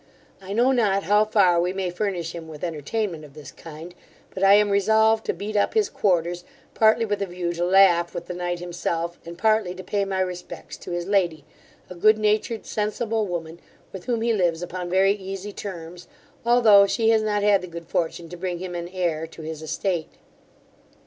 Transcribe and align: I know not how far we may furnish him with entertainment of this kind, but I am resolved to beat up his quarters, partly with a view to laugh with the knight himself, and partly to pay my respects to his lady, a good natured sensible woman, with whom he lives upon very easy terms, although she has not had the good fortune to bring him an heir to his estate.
I 0.41 0.51
know 0.53 0.71
not 0.71 1.03
how 1.03 1.25
far 1.25 1.61
we 1.61 1.73
may 1.73 1.91
furnish 1.91 2.31
him 2.33 2.47
with 2.47 2.63
entertainment 2.63 3.23
of 3.23 3.35
this 3.35 3.51
kind, 3.51 3.93
but 4.31 4.41
I 4.43 4.55
am 4.55 4.71
resolved 4.71 5.23
to 5.27 5.31
beat 5.33 5.55
up 5.55 5.75
his 5.75 5.91
quarters, 5.91 6.43
partly 6.73 7.05
with 7.05 7.21
a 7.21 7.27
view 7.27 7.53
to 7.53 7.63
laugh 7.63 8.15
with 8.15 8.25
the 8.25 8.33
knight 8.33 8.59
himself, 8.59 9.19
and 9.27 9.37
partly 9.37 9.75
to 9.75 9.83
pay 9.83 10.03
my 10.03 10.19
respects 10.19 10.75
to 10.77 10.89
his 10.91 11.05
lady, 11.05 11.45
a 11.87 11.93
good 11.93 12.17
natured 12.17 12.65
sensible 12.65 13.27
woman, 13.27 13.59
with 13.93 14.05
whom 14.05 14.21
he 14.21 14.33
lives 14.33 14.63
upon 14.63 14.89
very 14.89 15.13
easy 15.13 15.53
terms, 15.53 16.07
although 16.43 16.87
she 16.87 17.09
has 17.11 17.21
not 17.21 17.43
had 17.43 17.61
the 17.61 17.67
good 17.67 17.85
fortune 17.85 18.27
to 18.29 18.37
bring 18.37 18.57
him 18.57 18.73
an 18.73 18.87
heir 18.89 19.27
to 19.27 19.43
his 19.43 19.61
estate. 19.61 20.09